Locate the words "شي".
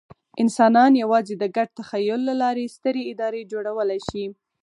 4.09-4.25